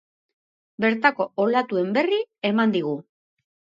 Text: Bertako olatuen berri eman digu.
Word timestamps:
Bertako 0.85 1.27
olatuen 1.45 1.93
berri 1.99 2.21
eman 2.53 2.77
digu. 2.79 2.99